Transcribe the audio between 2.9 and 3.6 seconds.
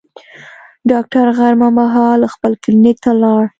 ته لاړ.